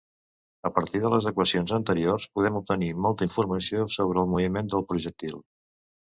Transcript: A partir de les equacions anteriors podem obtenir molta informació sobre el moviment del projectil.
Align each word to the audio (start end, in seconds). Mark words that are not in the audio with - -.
A 0.67 0.69
partir 0.75 0.99
de 1.01 1.09
les 1.13 1.25
equacions 1.31 1.73
anteriors 1.77 2.25
podem 2.37 2.57
obtenir 2.59 2.89
molta 3.07 3.27
informació 3.29 3.83
sobre 3.97 4.23
el 4.23 4.31
moviment 4.31 4.71
del 4.75 4.87
projectil. 4.93 5.37